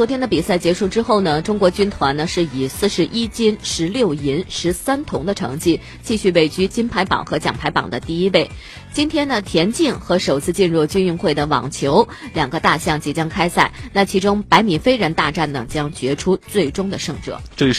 [0.00, 8.50] 昨天的比赛结束之后呢，中国军团呢是以四十一金、十六银、十三铜的成绩，继续位居金牌榜和奖牌榜的第一位。
[8.94, 17.38] 今天呢，田径和首次进入军运会的网球两个大项即将开赛，那其中百米飞人大战呢将决出最终的胜者。
[17.54, 17.78] 这里是。